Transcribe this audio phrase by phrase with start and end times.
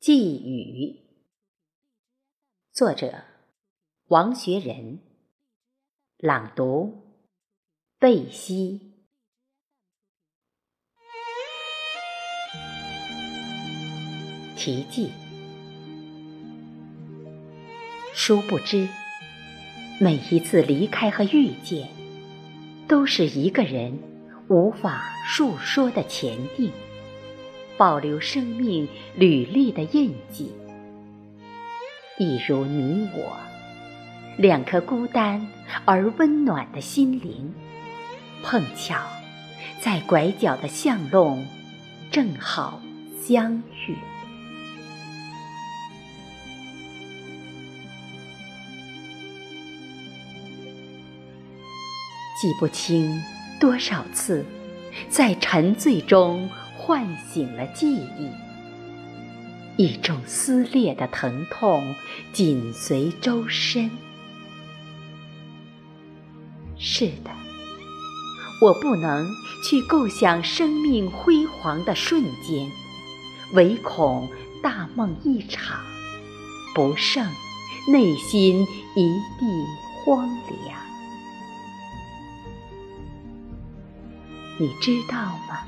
[0.00, 0.96] 寄语，
[2.72, 3.22] 作者
[4.06, 4.98] 王学仁，
[6.16, 7.18] 朗读
[7.98, 8.94] 贝西。
[14.56, 15.10] 题记：
[18.14, 18.88] 殊不知，
[20.00, 21.90] 每一次离开和遇见，
[22.88, 23.98] 都是一个人
[24.48, 26.72] 无法述说的前定。
[27.80, 28.86] 保留生命
[29.16, 30.52] 履历的印记，
[32.18, 33.38] 一如你我，
[34.36, 35.48] 两颗孤单
[35.86, 37.54] 而温暖的心灵，
[38.42, 38.96] 碰巧
[39.80, 41.46] 在拐角的巷弄
[42.10, 42.82] 正好
[43.18, 43.96] 相遇。
[52.38, 53.22] 记不清
[53.58, 54.44] 多少次，
[55.08, 56.46] 在沉醉中。
[56.82, 58.30] 唤醒了记忆，
[59.76, 61.94] 一种撕裂的疼痛
[62.32, 63.90] 紧随周身。
[66.78, 67.30] 是的，
[68.62, 69.28] 我不能
[69.62, 72.70] 去构想生命辉煌的瞬间，
[73.52, 74.26] 唯恐
[74.62, 75.78] 大梦一场，
[76.74, 77.30] 不胜
[77.92, 78.62] 内心
[78.96, 79.66] 一地
[80.02, 80.80] 荒凉。
[84.58, 85.60] 你知道吗？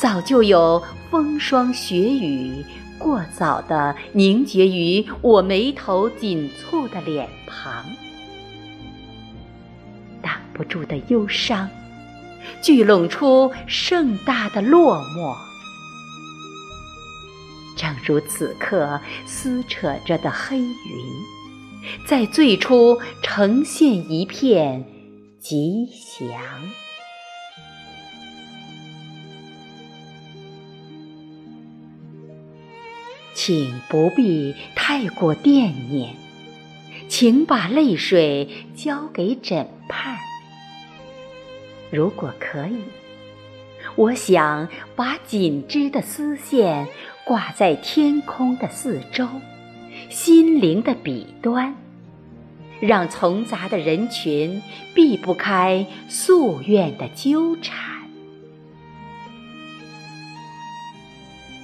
[0.00, 2.64] 早就有风霜雪雨，
[2.98, 7.84] 过早的凝结于我眉头紧蹙的脸庞，
[10.22, 11.68] 挡不住的忧伤，
[12.62, 15.34] 聚拢出盛大的落寞。
[17.76, 20.68] 正如此刻撕扯着的黑云，
[22.06, 24.84] 在最初呈现一片
[25.40, 26.28] 吉祥。
[33.40, 36.16] 请不必太过惦念，
[37.06, 40.18] 请把泪水交给枕畔。
[41.88, 42.78] 如果可以，
[43.94, 46.88] 我想把紧织的丝线
[47.24, 49.28] 挂在天空的四周，
[50.10, 51.76] 心灵的彼端，
[52.80, 54.60] 让丛杂的人群
[54.96, 57.97] 避不开夙愿的纠缠。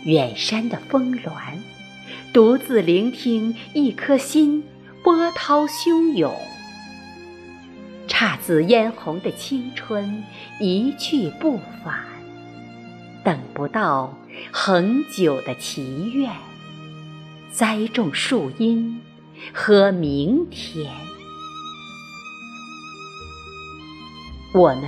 [0.04, 1.32] 远山的峰峦，
[2.32, 4.62] 独自聆听一颗心
[5.02, 6.34] 波涛汹涌。
[8.06, 10.22] 姹紫嫣红的青春
[10.60, 12.04] 一去不返，
[13.24, 14.16] 等不到
[14.52, 16.30] 恒久的祈愿。
[17.50, 19.00] 栽种树荫
[19.52, 20.92] 和明天，
[24.52, 24.84] 我们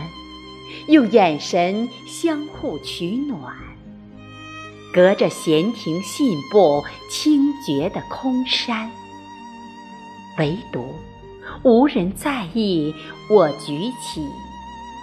[0.88, 3.75] 用眼神相互取暖。
[4.96, 8.90] 隔着闲庭信步清绝的空山，
[10.38, 10.94] 唯独
[11.62, 12.94] 无人在意
[13.28, 14.26] 我举起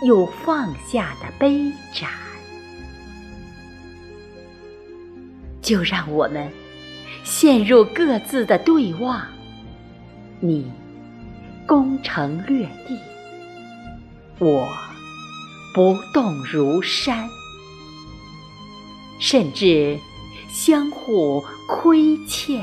[0.04, 2.10] 又放下的杯盏。
[5.62, 6.52] 就让我们
[7.24, 9.22] 陷入各自的对望，
[10.40, 10.72] 你
[11.68, 12.98] 攻城略地，
[14.40, 14.68] 我
[15.76, 17.30] 不动如山。
[19.26, 19.98] 甚至
[20.50, 22.62] 相互亏欠，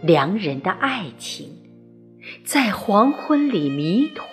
[0.00, 1.50] 良人的爱情
[2.44, 4.24] 在黄昏里迷途，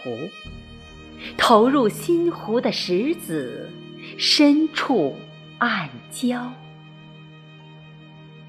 [1.38, 3.70] 投入心湖的石子
[4.18, 5.18] 深处
[5.58, 6.48] 暗礁，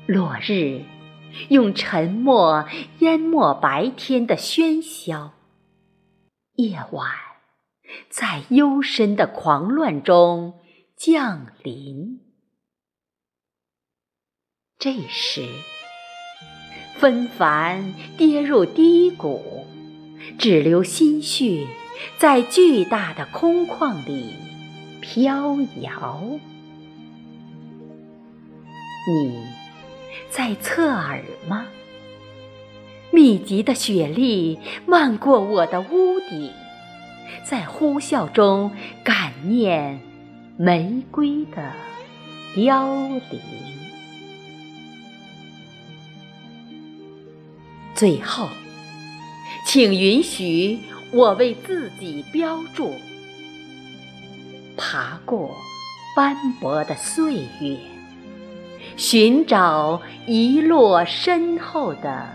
[0.07, 0.83] 落日。
[1.49, 2.67] 用沉默
[2.99, 5.33] 淹没白天的喧嚣，
[6.55, 7.11] 夜晚
[8.09, 10.61] 在幽深的狂乱中
[10.97, 12.21] 降临。
[14.79, 15.47] 这时，
[16.97, 19.67] 纷繁跌入低谷，
[20.39, 21.67] 只留心绪
[22.19, 24.35] 在巨大的空旷里
[25.01, 26.21] 飘摇。
[29.09, 29.62] 你。
[30.31, 31.67] 在侧耳吗？
[33.11, 36.51] 密集的雪粒漫过我的屋顶，
[37.45, 38.73] 在呼啸中
[39.05, 40.01] 感念
[40.57, 41.73] 玫瑰的
[42.55, 43.41] 凋零。
[47.95, 48.49] 最后，
[49.67, 50.79] 请允许
[51.13, 52.95] 我为自己标注：
[54.77, 55.55] 爬过
[56.17, 57.77] 斑驳的岁月。
[58.97, 62.29] 寻找遗落身后的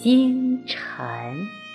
[0.00, 1.65] 星辰。